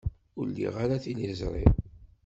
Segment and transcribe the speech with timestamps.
[0.39, 1.65] Ur liɣ ara tiliẓri.